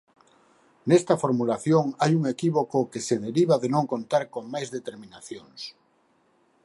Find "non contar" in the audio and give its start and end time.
3.75-4.23